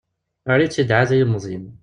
Err-itt-id 0.51 0.89
ɛad 0.97 1.09
i 1.11 1.17
yilmeẓyen. 1.17 1.65